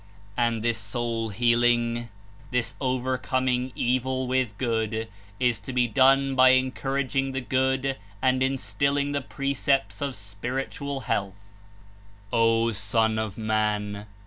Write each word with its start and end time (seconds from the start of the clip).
And 0.35 0.63
this 0.63 0.79
soul 0.79 1.29
healing, 1.29 2.09
this 2.49 2.73
overcoming 2.81 3.71
evil 3.75 4.25
with 4.25 4.57
good, 4.57 5.07
is 5.39 5.59
to 5.59 5.73
be 5.73 5.85
done 5.85 6.33
by 6.33 6.53
encouraging 6.57 7.33
the 7.33 7.39
good 7.39 7.97
and 8.19 8.41
Instilling 8.41 9.11
the 9.11 9.21
precepts 9.21 10.01
of 10.01 10.15
spiritual 10.15 11.01
health. 11.01 11.53
''O 12.33 12.73
Son 12.73 13.19
of 13.19 13.37
Man! 13.37 14.07